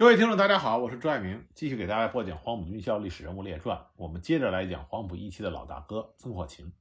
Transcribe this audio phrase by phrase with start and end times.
[0.00, 3.76] 各位听众，大家好，我是朱爱明，继续给大家播讲《黄埔军校历史人物列传》。
[3.96, 6.72] 我们接着来讲黄埔一期的老大哥曾国情。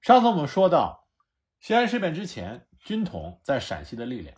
[0.00, 1.06] 上次我们说到，
[1.60, 4.36] 西安事变之前，军统在陕西的力量，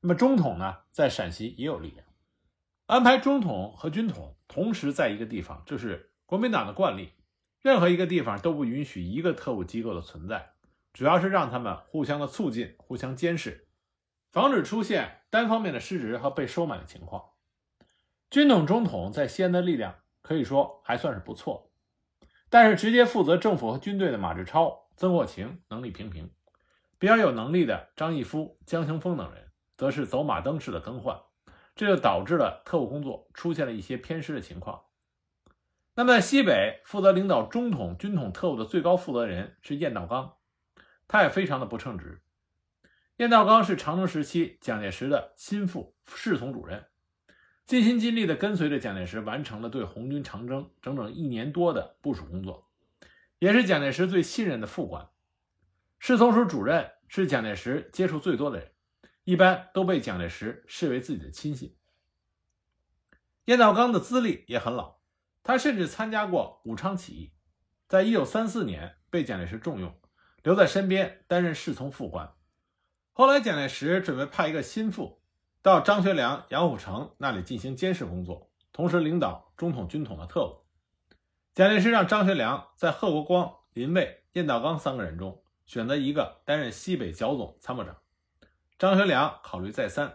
[0.00, 2.06] 那么中统呢，在陕西也有力量。
[2.86, 7.12] 安排中统和军统同时在一个地方，这是国民党的惯例。
[7.60, 10.52] 任何一个地方都不允许一个特务机构的存在，
[10.92, 13.66] 主要是让他们互相的促进、互相监视，
[14.30, 17.30] 防止出现单方面的失职和被收买的情况。
[18.32, 21.70] 军统、中统在西安的力量可以说还算是不错，
[22.48, 26.30] 但是直接负责政府和军队的马志超、曾国情能力平平，
[26.98, 31.20] 比较有能力的张义夫、江行峰等人则是走马灯式的更换，
[31.74, 34.84] 这就导致了特务工作出现了一些偏失的情况。
[35.94, 40.36] 那么在西北负责领导中统、军统特务的最高负责人是晏道刚，
[41.06, 42.22] 他也非常的不称职。
[43.18, 46.86] 晏道刚是长征时期蒋介石的心腹侍从主任。
[47.72, 52.70] 尽心尽力地跟随着蒋介石，完成了对红军长征整整一年多的部署工作，
[53.38, 55.08] 也是蒋介石最信任的副官。
[55.98, 58.72] 侍从署主任是蒋介石接触最多的人，
[59.24, 61.74] 一般都被蒋介石视为自己的亲信。
[63.46, 64.98] 晏道刚的资历也很老，
[65.42, 67.32] 他甚至参加过武昌起义，
[67.88, 69.98] 在一九三四年被蒋介石重用，
[70.42, 72.34] 留在身边担任侍从副官。
[73.12, 75.21] 后来蒋介石准备派一个心腹。
[75.62, 80.58] 到张学良、杨虎城那里进行监视工作，同时领导中统、军统的特务。
[81.54, 87.96] 蒋介石让张学良在贺国光、林蔚、晏道刚三个人中选择一个担任西北剿总参谋长。
[88.76, 90.12] 张学良考虑再三，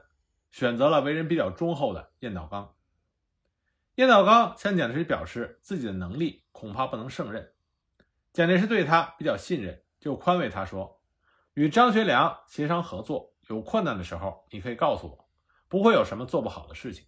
[0.51, 2.75] 选择了为人比较忠厚的晏道刚。
[3.95, 7.53] 晏道刚向蒋介石表示自己的能力恐怕不能胜任，
[8.33, 10.99] 蒋介石对他比较信任，就宽慰他说
[11.55, 15.23] ：“与张学良协商合作，有困难的时候你可以告诉我。”
[15.67, 17.05] 不会有什么做不好的事情。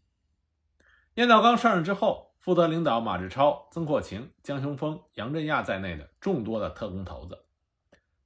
[1.16, 7.45] 晏道刚上任之后，负责领导马志超、曾扩情、江雄峰、杨振亚在内的众多的特工头子。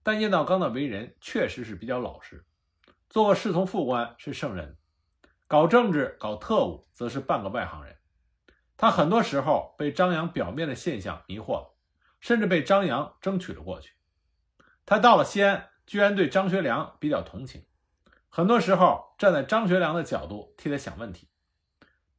[0.04, 2.46] 但晏道刚的为人确实是比较老实，
[3.10, 4.78] 做个侍从副官是胜任，
[5.48, 7.98] 搞政治、搞特务则是半个外行人。
[8.76, 11.76] 他很多时候被张扬表面的现象迷惑了，
[12.20, 13.94] 甚至被张扬争取了过去。
[14.86, 17.66] 他到了西安，居然对张学良比较同情。
[18.36, 21.30] 很多时候站在张学良的角度替他想问题，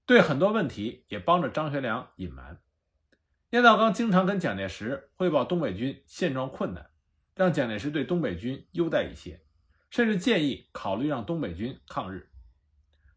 [0.06, 2.60] 对很多问题也帮着张学良隐瞒。
[3.50, 6.88] 晏道刚经常跟蒋介石汇报东北军现状困难，
[7.34, 9.42] 让蒋介石对东北军优待一些，
[9.90, 12.30] 甚至建议考虑让东北军抗日。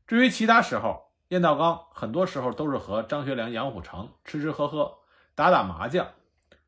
[0.07, 4.91] 至于其他时候，晏道刚很多时候都是和张学良、杨虎城吃吃喝喝、
[5.35, 6.13] 打打麻将，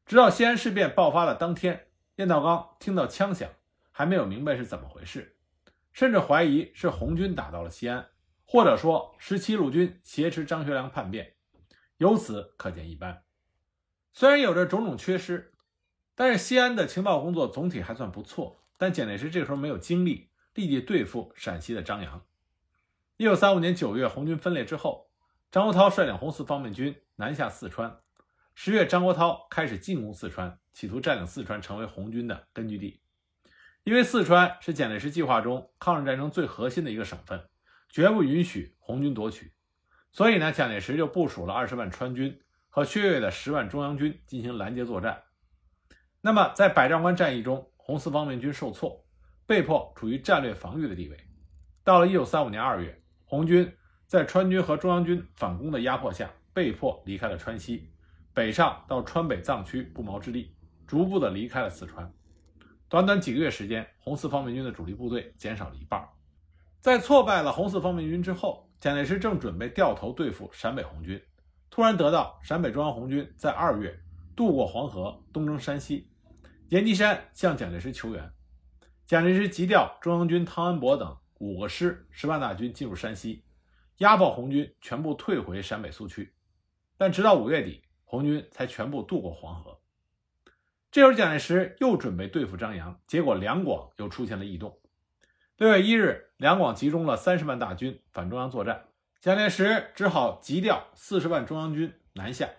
[0.05, 3.49] 直到西安事变爆发的当天，晏道刚听到枪响，
[3.89, 5.37] 还没有明白是怎么回事。
[5.99, 8.07] 甚至怀疑是红军打到了西安，
[8.45, 11.33] 或者说十七路军挟持张学良叛变，
[11.97, 13.25] 由此可见一斑。
[14.13, 15.51] 虽然有着种种缺失，
[16.15, 18.63] 但是西安的情报工作总体还算不错。
[18.77, 22.25] 但蒋介石这时候没有精力立即对付陕西的张扬。
[23.17, 25.11] 一九三五年九月，红军分裂之后，
[25.51, 27.99] 张国焘率领红四方面军南下四川。
[28.55, 33.01] 十月，张国焘开始进攻四川，企图占领四川成为红军的根据地。
[33.83, 37.49] 因为四川是蒋介石计划中抗日战争最核心的一个省份，
[37.89, 39.51] 绝不允许红军夺取，
[40.11, 45.23] 所以呢，蒋介石就部署了二十万川军和薛岳的十万中央军进行拦截作战。
[46.21, 49.03] 那么，在百丈关战役中，红四方面军受挫，
[49.47, 51.17] 被迫处于战略防御的地位。
[51.83, 53.73] 到了一九三五年二月，红军
[54.05, 57.89] 在川军和中央军反攻的压迫下，被迫离开了川西，
[58.33, 60.53] 北上到川北藏区不毛之地，
[60.85, 62.13] 逐步的离开了四川。
[62.89, 66.03] 短短几个月时间，红四方面军的主力部队减少了一半。
[66.79, 71.21] 在挫败了红四方面军之后，蒋介石正准备掉头对付陕北红军，
[71.69, 73.95] 突然得到陕北中央红军在二月
[74.35, 76.09] 渡过黄河，东征山西，
[76.69, 78.33] 阎锡山向蒋介石求援。
[79.05, 83.43] 蒋介石急调中央军汤恩伯等五个师、十万大军进入山西，
[83.97, 86.33] 压迫红军全部退回陕北苏区。
[86.97, 89.78] 但直到五月底，红军才全部渡过黄河。
[90.91, 94.79] 这时候，蒋介石又准备对付张扬，结果两广又出现了异动。
[95.57, 98.87] 六月一日，两广集中了三十万大军反中央作战，
[99.19, 102.49] 蒋介石只好急调四十万中央军南下。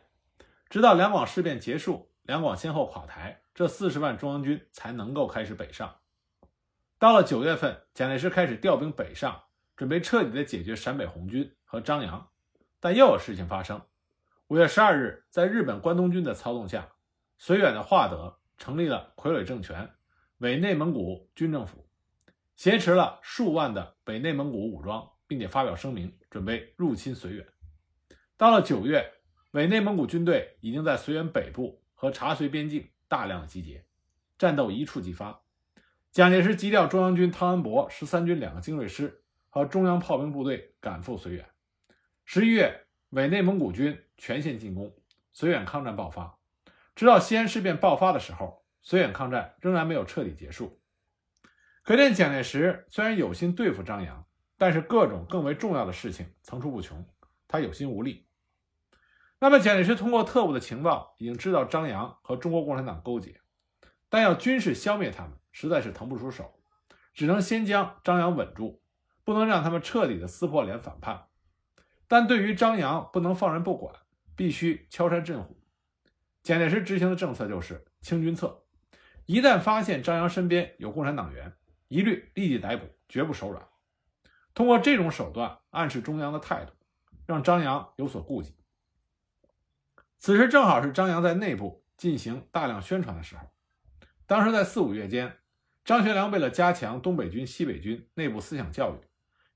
[0.68, 5.96] 直到两广事变结束，两广先后垮台，这四十万中央军才能够开始北上。
[7.00, 9.42] 到了九月份，蒋介石开始调兵北上，
[9.76, 12.28] 准备彻底的解决陕北红军和张扬。
[12.78, 13.82] 但又有事情发生。
[14.46, 16.90] 五月十二日，在日本关东军的操纵下。
[17.40, 19.90] 绥远的华德成立了傀儡政权，
[20.38, 21.88] 伪内蒙古军政府，
[22.54, 27.46] 挟持了数万的北内蒙古武装，并且发表声明，准备入侵绥远。
[28.36, 29.10] 到了九月，
[29.52, 33.86] 伪内蒙古军队已经在绥远北部和察绥边境大量的集结，
[34.36, 35.40] 战斗一触即发。
[36.12, 41.48] 蒋介石急调中央军汤恩伯十三军两个精锐师和中央炮兵部队赶赴绥远。
[42.26, 44.94] 十一月，伪内蒙古军全线进攻，
[45.34, 46.39] 绥远抗战爆发。
[46.94, 50.80] 直到西安事变爆发的时候，绥远抗战仍然没有彻底结束。
[51.82, 54.26] 可见蒋介石虽然有心对付张扬，
[54.58, 57.06] 但是各种更为重要的事情层出不穷，
[57.48, 58.26] 他有心无力。
[59.38, 63.40] 那么，蒋介石通过特务的情报已经知道张扬和中国共产党勾结，
[64.10, 66.60] 但要军事消灭他们实在是腾不出手，
[67.14, 68.82] 只能先将张扬稳住，
[69.24, 71.28] 不能让他们彻底的撕破脸反叛。
[72.06, 73.94] 但对于张扬，不能放任不管，
[74.36, 75.59] 必须敲山震虎。
[76.42, 78.64] 蒋介石执行的政策就是清军策，
[79.26, 81.52] 一旦发现张扬身边有共产党员，
[81.88, 83.66] 一律立即逮捕，绝不手软。
[84.54, 86.72] 通过这种手段暗示中央的态度，
[87.26, 88.56] 让张扬有所顾忌。
[90.18, 93.46] 此时正好是张扬在内部进行大量宣传的时候。
[94.26, 95.38] 当时在四五月间，
[95.84, 98.98] 张学良为了加强东北军、西北军内部思想教育，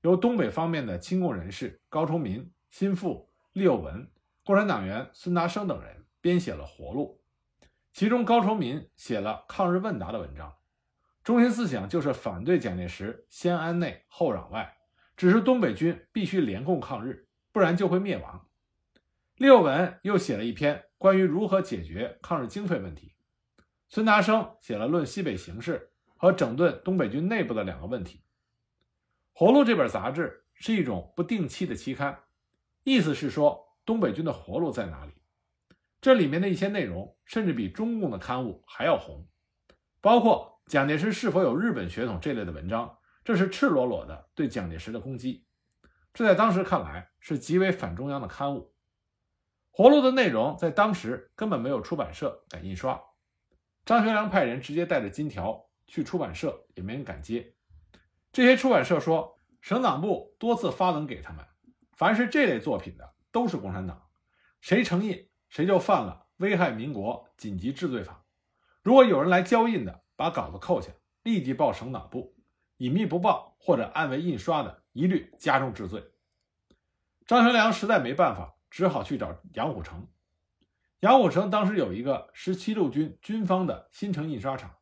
[0.01, 4.09] 由东北方面的亲共人士高崇民、心腹、厉幼文、
[4.43, 7.21] 共产党员孙达生等人编写了《活路》，
[7.93, 10.55] 其中高崇民写了《抗日问答》的文章，
[11.23, 14.75] 中心思想就是反对蒋介石先安内后攘外，
[15.15, 18.47] 指示东北军必须联共抗日，不然就会灭亡。
[19.35, 23.13] 六文又写了一篇关于如何解决抗日经费问题，
[23.87, 28.17] 孙达生写了论西北形势和整顿东北军内部的两个问题。
[29.31, 32.23] 《活路》这本杂志是一种不定期的期刊，
[32.83, 35.11] 意思是说东北军的活路在哪里。
[36.05, 39.27] 这里面的一些内容甚至比中共的刊物还要红，
[40.01, 45.47] 包括蒋介石是否有日本血统这类的文章，这是赤裸裸的对蒋介石的攻击。
[46.13, 48.75] 这在当时看来是极为反中央的刊物。
[49.71, 53.01] 活路的内容在当时根本没有出版社敢印刷，
[53.83, 57.55] 张学良派人直接带着金条去出版社，也没人敢接。
[58.31, 61.43] 这些出版社说，省党部多次发文给他们，
[61.93, 64.03] 凡是这类作品的都是共产党，
[64.61, 68.25] 谁承印谁就犯了危害民国紧急治罪法。
[68.83, 70.91] 如果有人来交印的，把稿子扣下，
[71.23, 72.35] 立即报省党部；
[72.79, 76.11] 隐秘不报或者暗为印刷的，一律加重治罪。
[77.25, 78.51] 张学良实在没办法。
[78.69, 80.05] 只好去找杨虎城。
[80.99, 84.75] 杨虎城当时有一个十七路军军方的新城印刷厂，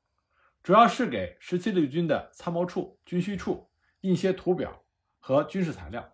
[0.63, 3.69] 主要是给十七路军的参谋处、军需处
[4.01, 4.83] 印些图表
[5.19, 6.11] 和军事材料。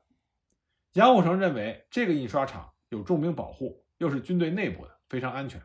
[0.91, 5.61] 杨虎城认为这个印刷厂有重兵保护，又是军队内部的，非常安全，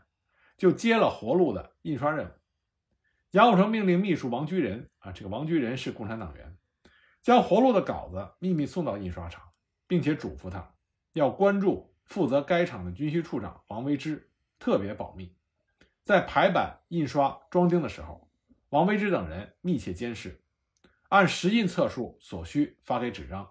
[0.58, 2.30] 就接了活路的印刷任务。
[3.30, 6.56] 杨虎城命令秘书王居仁啊，这个王居仁是共产党员，
[7.22, 9.42] 将活路的稿子秘密送到印刷厂，
[9.88, 10.74] 并且嘱咐他
[11.14, 11.92] 要关注。
[12.04, 15.34] 负责该厂的军需处长王维之特别保密，
[16.04, 18.30] 在排版、印刷、装订的时候，
[18.68, 20.44] 王维之等人密切监视，
[21.08, 23.50] 按实印册数所需发给纸张，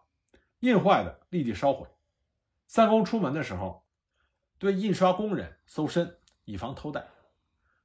[0.60, 1.88] 印坏的立即烧毁。
[2.68, 3.83] 三公出门的时候，
[4.64, 7.06] 对印刷工人搜身，以防偷带。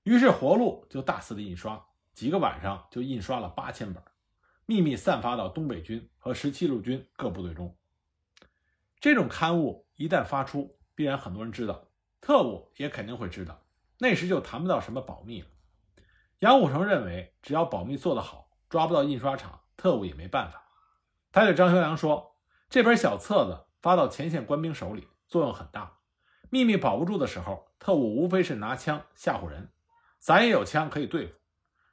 [0.04, 1.84] 于是活路就大肆的印刷，
[2.14, 4.00] 几个晚上就印刷了八千本，
[4.64, 7.76] 秘密散发到东北军和十七路军各部队中。
[9.00, 9.88] 这种刊物。
[9.96, 11.88] 一旦发出，必然很多人知道，
[12.20, 13.60] 特务也肯定会知道，
[13.98, 15.48] 那时就谈不到什么保密了。
[16.38, 20.62] 杨虎城认为，只要保密做得好，抓不到印刷厂，特务也没办法。
[21.32, 22.36] 他对张学良说
[22.70, 25.97] ：“这本小册子发到前线官兵手里，作用很大。
[26.50, 29.70] 秘密保不住的时候，特务无非是拿枪吓唬人，
[30.18, 31.34] 咱也有枪可以对付，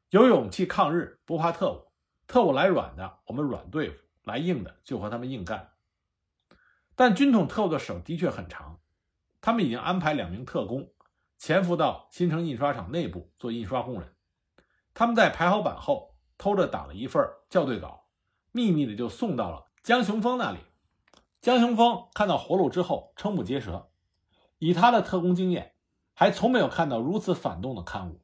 [0.10, 1.88] 有勇气抗日，不怕特务。
[2.28, 5.74] 特务来软的，我们软对付；来硬的，就和他们硬干。”
[6.96, 8.80] 但军统特务的手的确很长，
[9.42, 10.90] 他们已经安排两名特工
[11.38, 14.16] 潜伏到新城印刷厂内部做印刷工人。
[14.94, 18.08] 他们在排好版后，偷着打了一份校对稿，
[18.54, 20.60] 秘密的就送到了江雄峰那里。
[21.42, 23.92] 江雄峰看到活路之后，瞠目结舌。
[24.58, 25.76] 以他的特工经验，
[26.14, 28.22] 还从没有看到如此反动的刊物。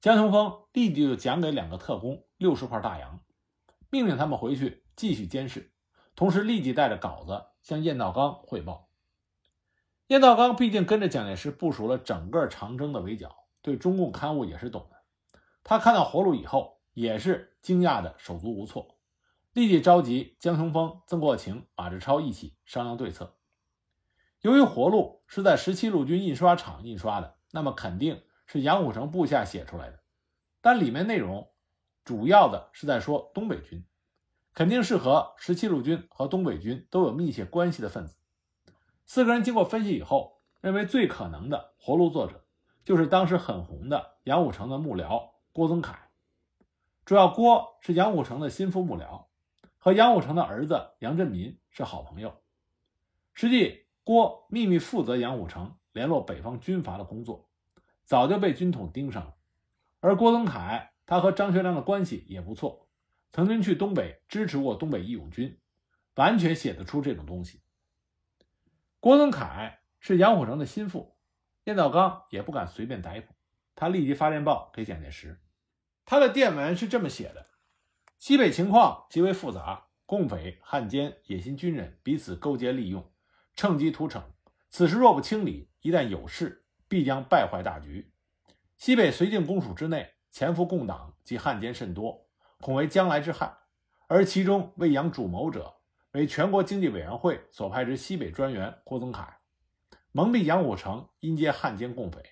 [0.00, 3.20] 江雄峰立即就奖给两个特工六十块大洋，
[3.90, 5.72] 命令他们回去继续监视，
[6.14, 7.46] 同时立即带着稿子。
[7.62, 8.90] 向燕道刚汇报。
[10.06, 15.40] 燕道刚毕竟跟着蒋介石部署了整个长征的围剿，对中共刊物也是懂的。
[15.64, 19.00] 他看到活路以后，也是惊讶的手足无措，
[19.52, 23.35] 立即召集江雄峰、曾国情、马志超一起商量对策。
[24.46, 29.98] 由于活路是在十七路军印刷厂印刷的，那么肯定是杨虎城部下写出来的，
[30.60, 31.50] 但里面内容
[32.04, 33.84] 主要的是在说东北军。
[34.54, 38.14] 肯定是和十七路军和东北军都有密切关系的分子。
[39.04, 42.44] 四个人经过分析以后，认为最可能的活路作者
[42.84, 46.08] 就是当时很红的杨虎城的幕僚郭宗凯。
[47.04, 49.24] 主要郭是杨虎城的心腹幕僚，
[49.76, 52.40] 和杨虎城的儿子杨振民是好朋友。
[53.34, 57.50] 实际，郭秘密负责杨虎城联络北方军阀的工作，
[58.04, 59.34] 早就被军统盯上了。
[59.98, 62.88] 而郭宗凯，他和张学良的关系也不错。
[63.32, 65.58] 曾经去东北支持过东北义勇军，
[66.14, 67.62] 完全写得出这种东西。
[69.00, 71.16] 郭宗凯是杨虎城的心腹，
[71.64, 73.34] 燕道刚也不敢随便逮捕，
[73.74, 75.40] 他立即发电报给蒋介石。
[76.04, 77.48] 他的电文是这么写的：
[78.20, 83.10] 西北情况极为复杂，共匪、汉奸、野心军人彼此勾结利用，
[83.56, 84.22] 趁机屠城。
[84.68, 88.12] 此时若不清理，一旦有事，必将败坏大局。
[88.76, 92.28] 西北绥靖公署之内，潜伏共党及汉奸甚多。
[92.60, 93.56] 恐为将来之害，
[94.08, 95.76] 而其中为杨主谋者，
[96.12, 99.38] 为全国经济委员会所派之西北专员郭宗凯，
[100.12, 102.22] 蒙蔽杨虎城因接汉奸共匪，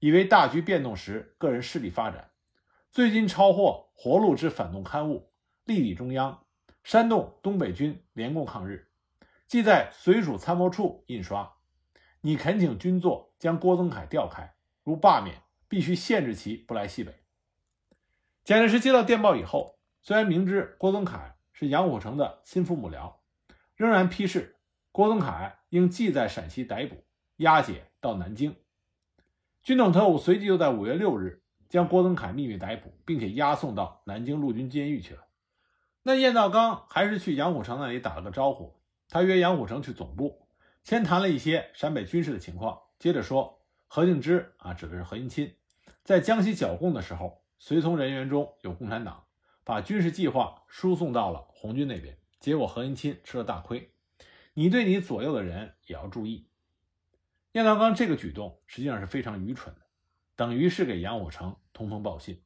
[0.00, 2.30] 以为大局变动时个人势力发展。
[2.90, 5.32] 最近抄获活路之反动刊物，
[5.64, 6.44] 力抵中央，
[6.82, 8.87] 煽动东北军联共抗日，
[9.48, 11.54] 即在绥署参谋处印刷。
[12.20, 17.14] 你恳请军座将郭宗凯调开，如罢免，必须限制其不来西北。
[18.44, 23.14] 蒋介石接到电报以后，虽然明知郭宗凯是杨虎城的心腹幕僚，
[23.74, 24.56] 仍然批示
[24.92, 27.04] 郭宗凯应即在陕西逮捕、
[27.36, 28.54] 押解到南京。
[29.62, 35.24] 军统特务随即就在五月六日将郭宗凯秘密逮捕，并且押送到南京陆军监狱去了。
[36.02, 38.77] 那燕道刚还是去杨虎城那里打了个招呼，
[39.08, 40.48] 他约杨虎城去总部，
[40.84, 45.54] 先谈了一些陕北军事的情况，接着说何敬之啊，指的是何应钦，
[46.04, 47.42] 在江西剿共的时候。
[47.60, 49.24] 随从人员中有共产党，
[49.64, 53.92] 把军事计划输送到了红军那边，结果何应钦吃了大亏。
[54.54, 56.48] 你对你左右的人也要注意。
[57.50, 59.80] 燕道刚这个举动实际上是非常愚蠢的，
[60.36, 62.44] 等于是给杨虎城通风报信。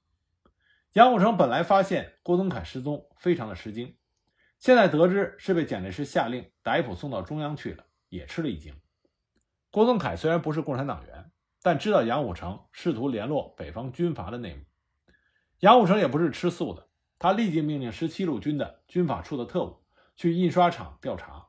[0.95, 3.95] 杨虎城本来发现郭宗凯失踪，非常的吃惊，
[4.63, 8.73] 现在得知是被蒋介石下令逮捕送到中央去了，也吃了一惊。
[9.73, 14.63] 郭宗凯虽然不是共产党员，但知道杨虎城试图联络北方军阀的内幕。
[15.59, 16.87] 杨虎城也不是吃素的，
[17.19, 19.83] 他立即命令十七路军的军法处的特务
[20.15, 21.49] 去印刷厂调查，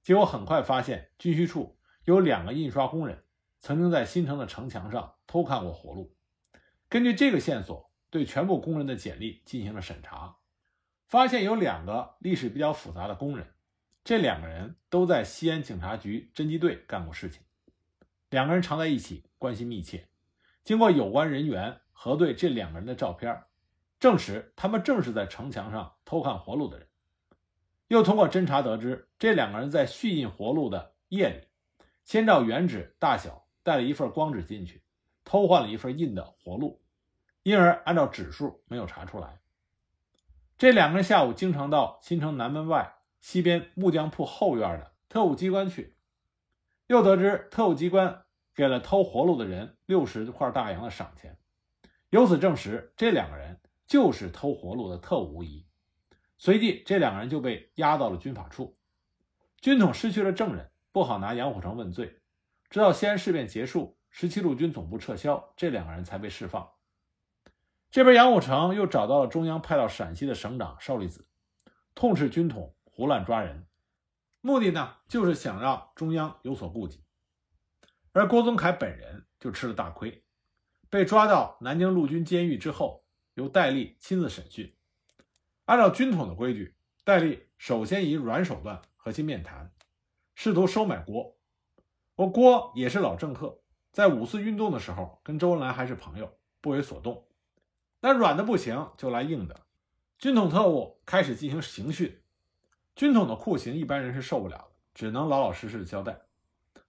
[0.00, 3.24] 结果很快发现军需处有两个印刷工人
[3.58, 6.14] 曾经在新城的城墙上偷看过活路。
[6.88, 10.36] 根据这个线索，对全部工人的简历进行了审查，
[11.14, 13.46] 发现有两个历史比较复杂的工人，
[14.02, 17.40] 这两个人都在西安警察局侦缉队干过事情，
[18.30, 20.08] 两个人常在一起，关系密切。
[20.64, 21.80] 经过有关人员。
[21.92, 23.44] 核对这两个人的照片，
[24.00, 26.88] 证实他们正是在城墙上偷看活路的人。
[27.86, 31.46] 又通过侦查得知，这两个人在续印活路的夜里，
[32.04, 34.82] 先照原纸大小带了一份光纸进去，
[35.22, 36.82] 偷换了一份印的活路，
[37.44, 39.38] 因而按照指数没有查出来。
[40.64, 45.94] 这两个人下午经常到新城南门外西边木匠铺后院的特务机关去，
[46.86, 51.36] 又得知特务机关给了偷活路的人六十块大洋的赏钱。
[52.08, 55.66] 由此证实，这两个人就是偷活路的特务无疑。
[56.38, 58.78] 随即，这两个人就被押到了军法处。
[59.60, 62.22] 军统失去了证人，不好拿杨虎城问罪。
[62.70, 66.66] 直到西安事变结束，十七路军总部撤销，这两个人才被释放。
[67.94, 71.28] 这边，杨虎城又找到了中央派到陕西的省长邵力子，
[71.94, 73.68] 痛斥军统胡乱抓人，
[74.40, 77.04] 目的呢，就是想让中央有所顾忌。
[78.10, 80.24] 而郭宗凯本人就吃了大亏。
[80.90, 84.76] 被抓到南京陆军监狱之后，由戴笠亲自审讯。
[85.66, 86.74] 按照军统的规矩，
[87.04, 89.72] 戴笠首先以软手段和其面谈，
[90.34, 91.38] 试图收买郭。
[92.16, 97.24] 我郭也是老政客，在五四运动的时候跟周恩来还是朋友，不为所动。
[98.04, 99.62] 那软的不行，就来硬的。
[100.18, 102.20] 军统特务开始进行刑讯。
[102.94, 106.20] 军统的酷刑一般人是受不了的，只能老老实实的交代。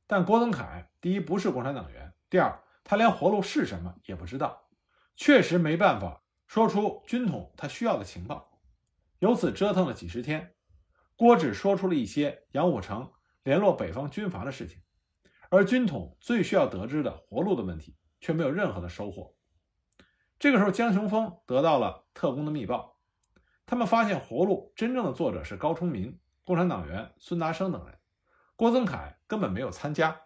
[0.05, 2.61] 但郭登凯第一不是共产党员，第二。
[2.83, 4.67] 他连活路是什么也不知道，
[5.15, 8.59] 确实没办法说出军统他需要的情报。
[9.19, 10.53] 由此折腾了几十天，
[11.15, 13.09] 郭只说出了一些杨虎城
[13.43, 14.81] 联络北方军阀的事情，
[15.49, 19.33] 而军统最需要得知的活路的问题却没有任何的收获。
[20.39, 22.99] 这个时候，江雄峰得到了特工的密报，
[23.65, 27.97] 他们发现活路真正的作者是高崇民、共产党员孙达生等人，
[28.55, 30.21] 郭增凯根本没有参加。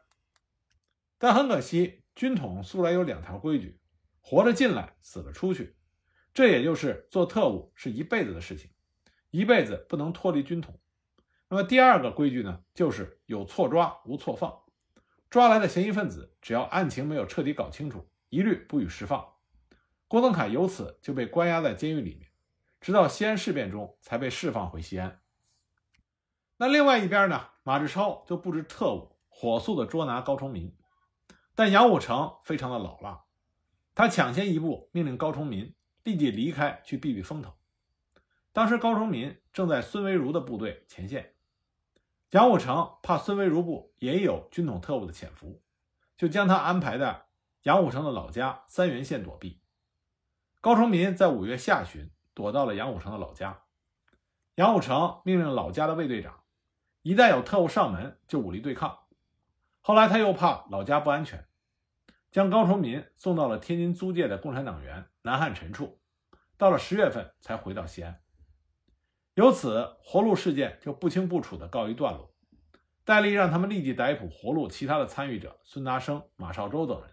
[1.17, 2.03] 但很可惜。
[2.15, 3.79] 军统素来有两条规矩：
[4.19, 5.77] 活着进来，死了出去。
[6.33, 8.69] 这也就是做特务是一辈子的事情，
[9.29, 10.77] 一辈子不能脱离军统。
[11.47, 14.53] 那么第二个规矩呢，就是有错抓无错放，
[15.29, 19.25] 抓来的嫌疑分子只要案情没有彻底搞清楚，一律不予释放。
[20.09, 22.31] 郭登凯由此就被关押在监狱里面，
[22.81, 25.21] 直到西安事变中才被释放回西安。
[26.57, 30.75] 那另外一边呢，马志超就布置特务，火速的捉拿高崇民，
[31.53, 33.25] 但杨虎城非常的老辣，
[33.93, 37.53] 他抢先一步命令高崇民立即离开去避避风头。
[38.51, 41.35] 当时高崇民正在孙维如的部队前线。
[42.31, 45.61] 杨虎城怕孙维如部也有军统特务的潜伏，
[46.17, 47.27] 就将他安排在
[47.61, 49.61] 杨虎城的老家三原县躲避。
[50.61, 53.61] 高崇民在五月下旬躲到了杨虎城的老家。
[54.55, 56.43] 杨虎城命令老家的卫队长，
[57.01, 58.99] 一旦有特务上门，就武力对抗。
[59.79, 61.47] 后来他又怕老家不安全，
[62.29, 66.01] 将高崇民送到了天津租界的共产党员南汉臣处。
[66.57, 68.19] 到了十月份才回到西安。
[69.35, 72.33] 由此，活路事件就不清不楚地告一段落。
[73.05, 77.11] 戴笠让他们立即逮捕活路其他的参与者孙达生、马绍周等人。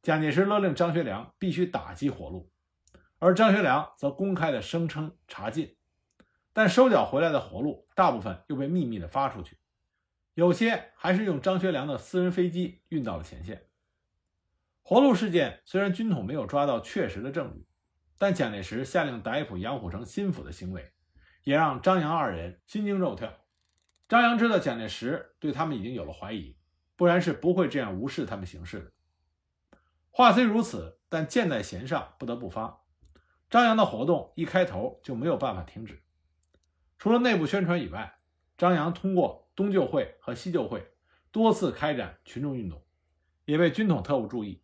[0.00, 2.51] 蒋介石勒令张学良必须打击活路，
[3.24, 5.76] 而张学良则公开的声称查禁。
[6.52, 9.58] 但收缴回来的活路大部分又被秘密的发出去，
[10.34, 13.68] 有些还是用张学良的私人飞机运到了前线。
[14.82, 17.64] 活路事件虽然军统没有抓到确实的证据，
[18.18, 20.92] 但蒋介石下令逮捕杨虎城心腹的行为。
[21.44, 23.32] 也让张杨二人心惊肉跳。
[24.08, 26.56] 张扬知道蒋介石对他们已经有了怀疑，
[26.96, 29.78] 不然是不会这样无视他们行事的。
[30.10, 32.81] 话虽如此，但箭在弦上，不得不发。
[33.52, 36.00] 张扬的活动一开头就没有办法停止。
[36.98, 38.14] 除了内部宣传以外，
[38.56, 40.90] 张扬通过东救会和西救会
[41.30, 42.82] 多次开展群众运动，
[43.44, 44.62] 也被军统特务注意。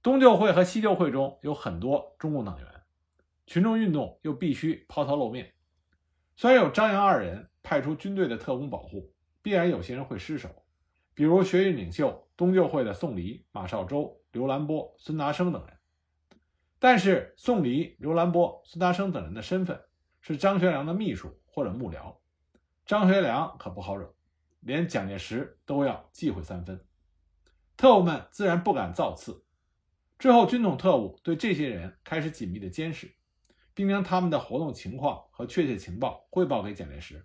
[0.00, 2.82] 东救会和西救会中有很多中共党员，
[3.48, 5.52] 群众运动又必须抛头露面。
[6.36, 9.12] 虽然有张杨二人派出军队的特工保护，
[9.42, 10.48] 必然有些人会失手，
[11.14, 15.76] 比如学运领袖东救会的宋黎、马绍周、刘兰波、孙达生等人。
[16.82, 19.80] 但是宋黎、刘兰波、孙达生等人的身份
[20.20, 22.16] 是张学良的秘书或者幕僚，
[22.84, 24.12] 张学良可不好惹，
[24.62, 26.84] 连蒋介石都要忌讳三分。
[27.76, 29.44] 特务们自然不敢造次。
[30.18, 33.14] 之后，军统特务对这些人开始紧密的监视。
[33.74, 37.24] 并将他们的活动情况和确切情报汇报给蒋介石。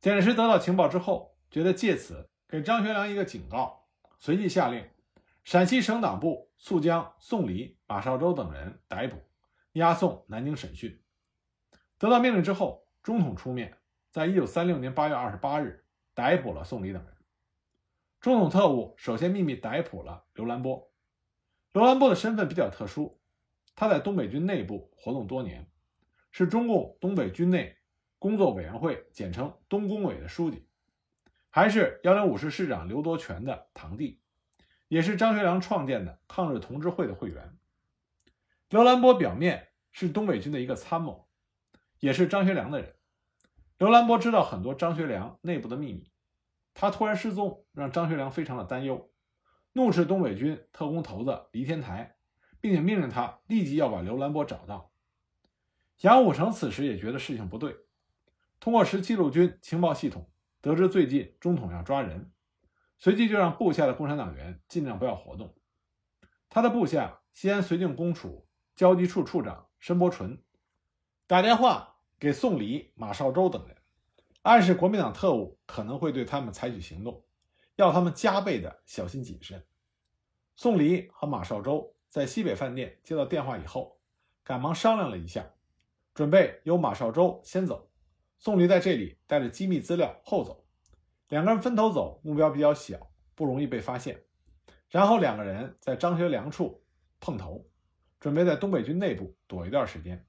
[0.00, 3.86] 蒋介石得到情报之后，觉得借此给张学良一个警告，
[4.18, 4.84] 随即下令
[5.44, 9.16] 陕西省党部速将宋黎、马绍周等人逮捕，
[9.72, 11.02] 押送南京审讯。
[11.98, 13.78] 得到命令之后，中统出面，
[14.10, 17.14] 在一九三六年八月二十八日逮捕了宋礼等人。
[18.20, 20.90] 中统特务首先秘密逮捕了刘兰波。
[21.72, 23.20] 刘兰波的身份比较特殊。
[23.78, 25.70] 他在东北军内部活动多年，
[26.32, 27.76] 是中共东北军内
[28.18, 30.66] 工作委员会（简称东工委）的书记，
[31.50, 34.22] 还是幺零五师师长刘多全的堂弟，
[34.88, 37.58] 也是张学良创建的抗日同志会的会员。
[38.68, 41.28] 刘兰波表面是东北军的一个参谋，
[42.00, 42.94] 也是张学良的人。
[43.78, 46.10] 刘兰波知道很多张学良内部的秘密，
[46.74, 49.10] 他突然失踪，让张学良非常的担忧，
[49.72, 52.12] 怒斥东北军特工头子黎天台。
[52.58, 54.90] 并且命令他立即要把刘兰波找到。
[56.00, 57.76] 杨虎城此时也觉得事情不对，
[58.58, 60.28] 通过十七路军情报系统
[60.60, 62.32] 得知最近中统要抓人，
[62.98, 65.54] 随即就让部下的共产党员尽量不要活动。
[66.48, 68.45] 他的部下西安绥靖公署
[68.76, 70.40] 交际处处长申伯纯
[71.26, 73.76] 打电话给宋黎、马绍周等人，
[74.42, 77.24] 暗示国民党特务可能会对他们采取行动，
[77.74, 79.66] 要他们加倍的小心谨慎。
[80.54, 81.92] 宋黎和马绍周。
[82.08, 83.98] 在西北饭店接到电话以后，
[84.42, 85.44] 赶忙商量了一下，
[86.14, 87.90] 准备由马绍周先走，
[88.38, 90.64] 宋黎在这里带着机密资料后走，
[91.28, 94.22] 两个人分头走，目标比较小，不容易被发现。
[94.88, 96.82] 然后两个人在张学良处
[97.20, 97.68] 碰头，
[98.20, 100.26] 准备在东北军内部躲一段时间。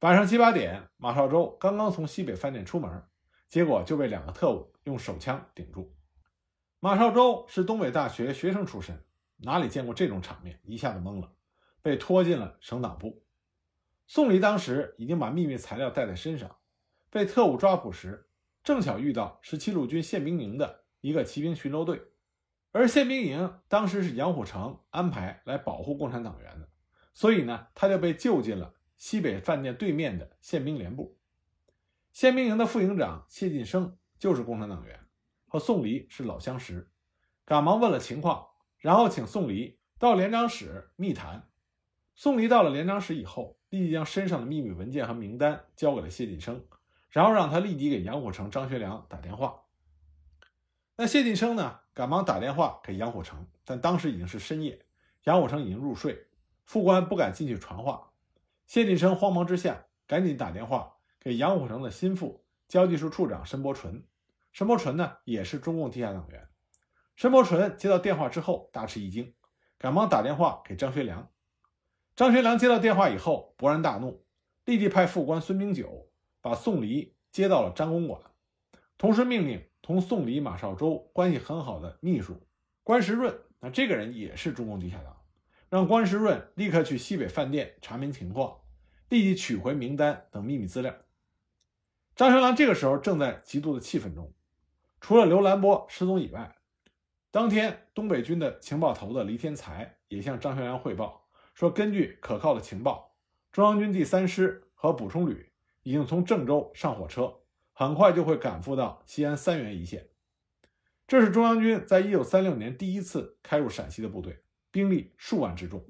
[0.00, 3.02] 晚上七八点，马绍周刚刚从西北饭店出门，
[3.48, 5.94] 结果就被两个特务用手枪顶住。
[6.80, 9.04] 马绍周是东北大学学生出身。
[9.40, 11.30] 哪里见过这种场面，一下子懵了，
[11.80, 13.22] 被拖进了省党部。
[14.08, 16.56] 宋黎当时已经把秘密材料带在身上，
[17.08, 18.28] 被特务抓捕时，
[18.64, 22.02] 正巧遇到十七路军宪兵营的一个骑兵巡逻队，
[22.78, 26.68] 而宪兵营当时是杨虎城安排来保护共产党员的，
[27.12, 31.18] 所以呢，他就被救进了西北饭店对面的宪兵连部。
[32.12, 35.00] 宪兵营的副营长谢晋生就是共产党员，
[35.48, 36.88] 和宋黎是老相识，
[37.44, 38.46] 赶忙问了情况。
[38.76, 41.48] 然后请宋黎到连长室密谈，
[42.14, 46.64] 宋黎到了连长室以后，立即将身上的秘密文件和名单交给了谢晋生，
[47.10, 49.64] 然后让他立即给杨虎城、张学良打电话。
[50.96, 54.86] 那谢晋生呢，赶忙打电话给杨虎城，但当时已经是深夜，
[55.24, 56.28] 杨虎城已经入睡，
[56.64, 58.12] 副官不敢进去传话。
[58.68, 64.06] 谢晋生慌忙之下，赶紧打电话给杨虎城的心腹交际处处长申伯纯。
[64.52, 66.48] 申伯纯呢，也是中共地下党员。
[67.16, 69.34] 申伯纯接到电话之后，大吃一惊，
[69.76, 71.28] 赶忙打电话给张学良。
[72.14, 74.24] 张学良接到电话以后，勃然大怒，
[74.64, 76.08] 立即派副官孙明九
[76.40, 78.22] 把宋黎接到了张公馆，
[78.96, 82.46] 同时命令同宋黎、马绍周关系很好的秘书
[82.82, 85.16] 关时润，那这个人也是中共地下党，
[85.68, 88.60] 让关时润立刻去西北饭店查明情况，
[89.08, 90.94] 立即取回名单等秘密资料。
[92.14, 94.32] 张学良这个时候正在极度的气愤中，
[95.00, 96.56] 除了刘兰波失踪以外，
[97.30, 101.28] 当天东北军的情报头子黎天才也向张学良汇报。
[101.54, 103.16] 说，根据可靠的情报，
[103.52, 107.34] 中央军第三师和补充旅已经从郑州上火车，
[107.78, 110.08] 很快就会赶赴到西安三原一线。
[111.06, 115.86] 这是中央军在一九三六年第一次开入陕西的部队，兵力数万之众。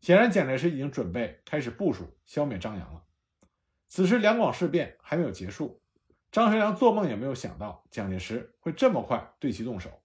[0.00, 3.04] 显然，蒋介石已经准备开始部署消灭张杨了。
[3.86, 5.80] 此时，两广事变还没有结束，
[6.32, 10.02] 张学良做梦也没有想到蒋介石会这么快对其动手。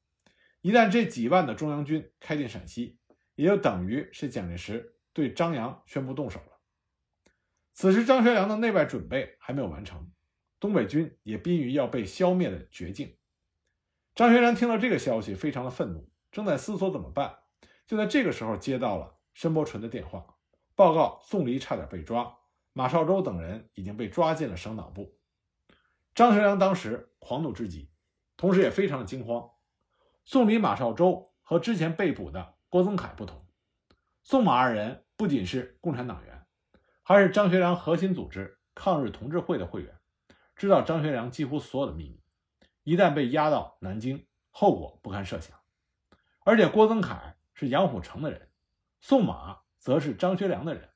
[0.62, 3.00] 一旦这几万的中央军开进陕西，
[3.34, 6.60] 也就等于是蒋介石对张杨宣布动手了。
[7.74, 10.12] 此时，张学良的内外准备还没有完成，
[10.60, 13.18] 东北军也濒于要被消灭的绝境。
[14.16, 17.40] 张学良听到这个消息，非常的愤怒，正在思索怎么办。
[17.86, 20.38] 就在这个时候，接到了申伯纯的电话，
[20.76, 22.38] 报告宋黎差点被抓，
[22.74, 25.18] 马绍周等人已经被抓进了省党部。
[26.16, 27.92] 张学良当时狂怒之极，
[28.36, 29.52] 同时也非常的惊慌。
[30.26, 32.56] 宋黎、马绍周和之前被捕的。
[32.70, 33.48] 郭增凯不同，
[34.24, 36.46] 宋马二人不仅是共产党员，
[37.02, 39.97] 还是张学良核心组织抗日同志会的会员，
[40.58, 42.20] 知道张学良几乎所有的秘密。
[42.84, 45.58] 一旦被押到南京，后果不堪设想。
[46.40, 48.50] 而且郭增凯是杨虎城的人，
[49.00, 50.90] 宋马则是张学良的人，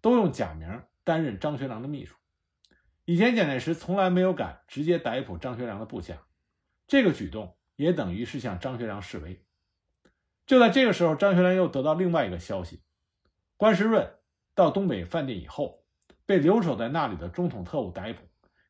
[0.00, 2.16] 都用假名担任张学良的秘书。
[3.04, 6.26] 以前蒋介石从来没有敢直接逮捕张学良的部下，
[6.86, 9.44] 这个举动也等于是向张学良示威。
[10.46, 12.82] 就在这个时候，张学良又得到另外一个消息：
[13.58, 14.10] 关时润
[14.54, 15.84] 到东北饭店以后，
[16.24, 18.22] 被留守在那里的中统特务逮捕，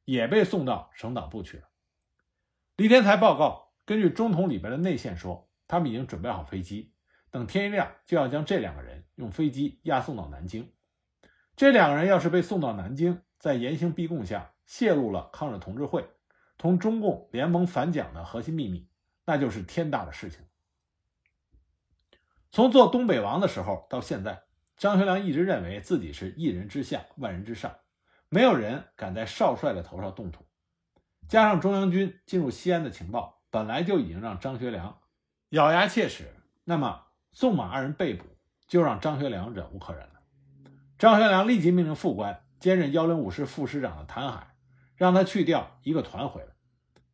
[0.05, 1.69] 也被送到省党部去了。
[2.77, 6.93] 李天才报告，根据中统里边的内线说，他们已经准备好飞机，
[7.31, 10.73] 等天一亮就要将这两个人用飞机押送到南京。
[11.57, 16.09] 这两个人要是被送到南京，在严刑逼供下泄露了抗日同志会
[16.59, 18.88] 同中共联盟反蒋的核心秘密，
[19.25, 20.40] 那就是天大的事情。
[22.51, 24.43] 从做东北王的时候到现在，
[24.77, 27.77] 张学良一直认为自己是一人之下，万人之上，
[28.35, 30.44] 没有人敢在少帅的头上动土。
[31.29, 34.99] 加上中央军进入西安的情报，本来就已经让张学良
[35.51, 36.35] 咬牙切齿。
[36.64, 38.25] 那么宋马二人被捕，
[38.66, 40.14] 就让张学良忍无可忍了。
[40.99, 44.57] 张学良立即命令副官兼任幺零五师副师长的谭海，
[44.97, 46.49] 让他去调一个团回来，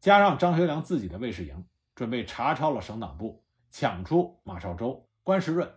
[0.01, 5.07] 加上张学良自己的卫士营，准备查抄了省党部，抢出马绍周。
[5.23, 5.71] 关时润、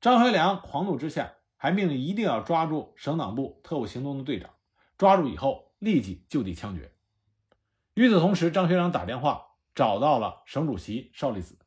[0.00, 4.50] 张学良狂怒之下，还命令一定要抓住省党部特务行动的队长，
[4.96, 6.92] 抓住以后立即就地枪决。
[7.94, 11.58] 与此同时，张学良打电话找到了省主席邵力子，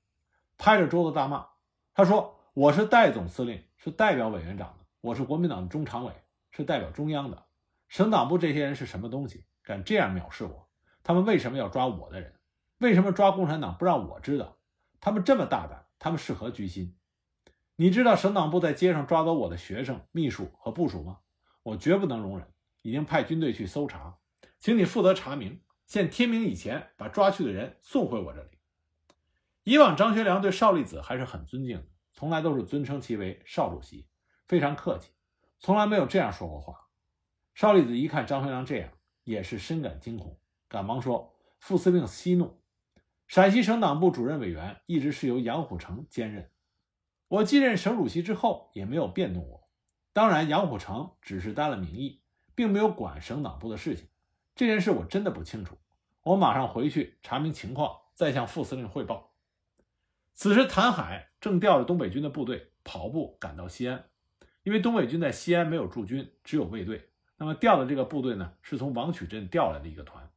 [0.58, 1.48] 拍着桌子大骂
[1.94, 6.12] ：“他说我是代总司令，是代表委员长的；我是国民党的中常委，
[6.52, 7.46] 是代表中央的。
[7.88, 9.46] 省党部这些人是什么东西？
[9.64, 10.70] 敢这样藐视我？
[11.04, 12.34] 他们为什么要抓我的人？
[12.80, 14.58] 为什么抓共产党不让我知道？
[15.00, 16.96] 他们这么大胆！”他们是何居心？
[17.76, 21.20] 你知道省党部在街上抓走我的学生、秘书和部署吗？
[21.64, 22.48] 我绝不能容忍，
[22.88, 24.18] 已经派军队去搜查，
[24.62, 28.52] 请你负责查明，限天明以前把抓去的人送回我这里。
[29.66, 34.08] 以往张学良对邵力子还是很尊敬的，从来都是尊称其为邵主席，
[34.48, 35.12] 非常客气，
[35.60, 36.88] 从来没有这样说过话。
[37.56, 38.90] 邵力子一看张学良这样，
[39.26, 42.62] 也是深感惊恐，赶忙说：“副司令息怒。”
[43.28, 46.50] 陕西省党部主任委员一直是由杨虎城兼任，
[47.28, 49.68] 我继任省主席之后也没有变动过。
[50.14, 52.24] 当然，杨虎城只是担了名义，
[52.58, 54.08] 并没有管省党部的事情。
[54.56, 55.78] 这件事我真的不清楚，
[56.24, 59.32] 我马上回去查明情况，再向副司令汇报。
[60.34, 64.06] 此时，谭海正调着东北军的部队跑步赶到西安，
[64.64, 67.12] 因为东北军在西安没有驻军，只有卫队。
[67.38, 70.28] 那么调的这个部队呢，是从王曲镇调来的一个团。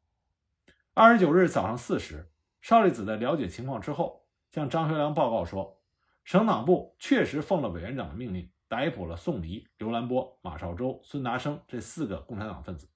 [0.92, 2.30] 二十九日早上四时。
[2.60, 5.80] 邵力子在了解情况之后，向张学良报告说，
[6.24, 12.88] 省党部确实奉了委员长的命令，逮捕了宋黎、刘兰波、马绍周、孙达生这四个共产党分子。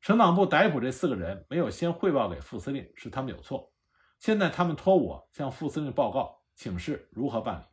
[0.00, 3.70] 省党部逮捕这四个人，没有先汇报给副司令，是他们有错。
[4.18, 7.64] 现在他们托我向副司令报告，请示如何办理。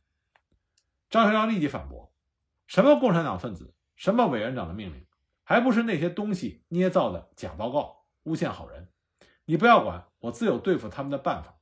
[1.10, 2.14] 张学良立即反驳
[2.68, 5.08] ：“什么共产党分子，什么委员长的命令，
[5.46, 8.92] 还不是那些东西捏造的假报告，诬陷好人？
[9.46, 11.56] 你不要管，我自有对付他们的办法。”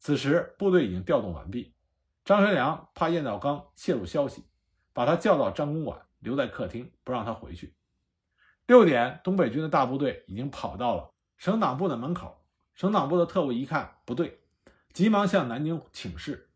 [0.00, 1.76] 此时部队已经调动完毕，
[2.24, 4.44] 张学良怕晏道刚泄露消息，
[4.94, 7.74] 把他叫到张公馆，留在客厅，不让他回去。
[8.66, 12.42] 六点，东北军的大部队已经跑到了省党部的门口。
[12.74, 14.40] 省党部的特务一看不对，
[14.92, 16.48] 急忙向南京请示。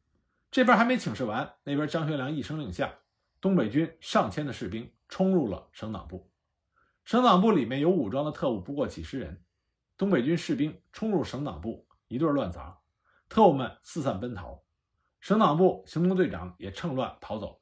[0.50, 2.92] 这边还没请示完，那边张学良一声令下，
[3.40, 6.30] 东北军上千的士兵冲入了省党部。
[7.04, 9.42] 省党部里面有武装的特务不过几十人，
[9.96, 12.78] 东北军士兵冲入省党部，一顿乱砸，
[13.28, 14.62] 特务们四散奔逃，
[15.20, 17.60] 省党部行动队长也趁乱逃走。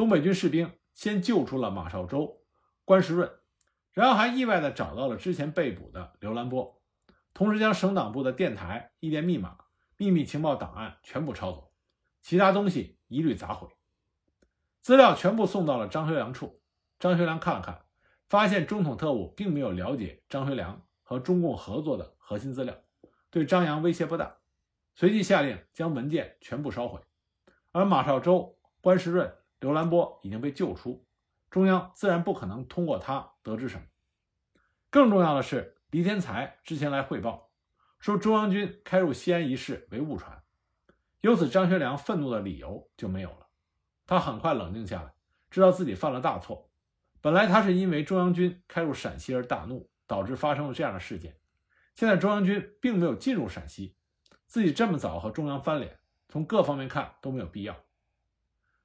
[0.00, 2.40] 东北军士兵先救出了马绍周、
[2.86, 3.30] 关时润。
[3.92, 6.80] 然后还意外地找到了之前被捕的刘兰波，
[7.34, 9.58] 同时将省党部的电台、一电密码、
[9.98, 11.70] 秘密情报档案全部抄走，
[12.22, 13.68] 其他东西一律砸毁。
[14.80, 16.62] 资料全部送到了张学良处。
[16.98, 17.84] 张学良看了看，
[18.26, 22.74] 发现中统特务并没有了解张学良和中共合作的核心资料，
[23.28, 24.38] 对张扬威胁不大，
[24.94, 26.98] 随即下令将文件全部烧毁。
[27.72, 29.30] 而马绍周、关时润、
[29.60, 31.06] 刘兰波已经被救出。
[31.50, 33.82] 中央自然不可能通过他得知什么。
[34.88, 37.50] 更重要的是，黎天才之前来汇报，
[37.98, 40.42] 说中央军开入西安一事为误传，
[41.20, 43.48] 由此张学良愤怒的理由就没有了。
[44.06, 45.12] 他很快冷静下来，
[45.50, 46.70] 知道自己犯了大错。
[47.20, 51.36] 本来他是因为中央军开入陕西而大怒，导致发生了这样的事件。
[51.94, 53.96] 现在中央军并没有进入陕西，
[54.46, 57.76] 自己这么早和中央翻脸，从各方面看都没有必要。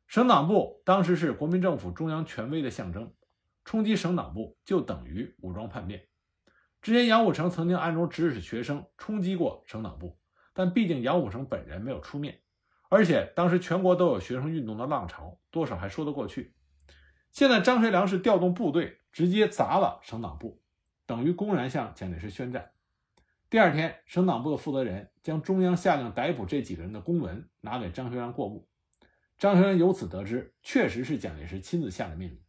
[0.07, 3.13] 省党部当时是国民政府中央权威的象征，
[3.63, 6.07] 冲击省党部就等于武装叛变。
[6.81, 10.19] 之前杨虎城曾经暗中指使学生冲击过省党部，
[10.53, 12.39] 但毕竟杨虎城本人没有出面，
[12.89, 16.53] 而且当时全国都有学生运动的浪潮，多少还说得过去。
[17.31, 20.61] 现在张学良是调动部队直接砸了省党部，
[21.07, 22.71] 等于公然向蒋介石宣战。
[23.49, 28.67] 第二天，省党部的负责人将中央下令逮捕这几个人的公文拿给张学良过目。
[29.37, 32.41] 张学良由此得知，确实是蒋介石亲自下的命令，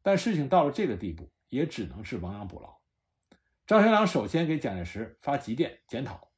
[0.00, 2.78] 但事情到了这个地步，也只能是亡羊补牢。
[3.66, 6.30] 张学良首先给蒋介石发急电检讨，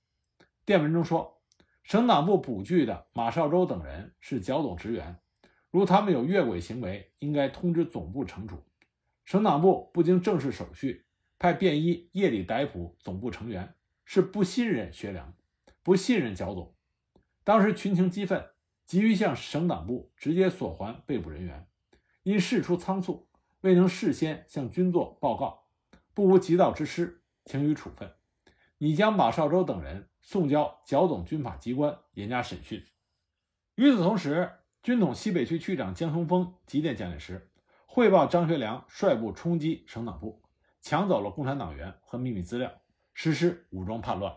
[0.64, 1.42] 电文中说，
[1.82, 5.20] 省党部补具的马绍周等人是剿总职员，
[5.70, 8.64] 如他们有越轨行为，应该通知总部惩处。
[9.26, 11.04] 省党部不经正式手续，
[11.38, 13.74] 派便衣夜里逮捕总部成员，
[14.06, 15.36] 是不信任学良，
[15.82, 16.74] 不信任剿总。
[17.44, 18.51] 当时群情激愤。
[18.84, 21.66] 急于向省党部直接索还被捕人员，
[22.22, 23.28] 因事出仓促，
[23.60, 25.66] 未能事先向军座报告，
[26.12, 28.12] 不无急躁之失，请予处分。
[28.78, 32.84] 拟将马绍周等人送交剿总军法机关严加审讯。
[33.76, 34.50] 与此同时，
[34.82, 37.48] 军统西北区区长江冲锋急电蒋介石，
[37.86, 40.42] 汇报张学良率部冲击省党部，
[40.80, 42.72] 抢走了共产党员和秘密资料，
[43.14, 44.36] 实施武装叛乱。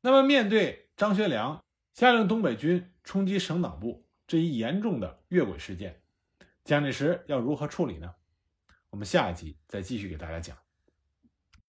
[0.00, 2.86] 那么，面对张学良下令东北军。
[3.02, 6.00] 冲击省党部这一严重的越轨事件，
[6.62, 8.14] 蒋介石要如何处理呢？
[8.90, 10.56] 我们下一集再继续给大家讲。